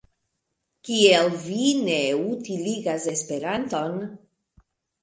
Kial 0.87 1.29
vi 1.43 1.67
ne 1.89 1.99
utiligas 2.23 3.07
Esperanton? 3.17 3.99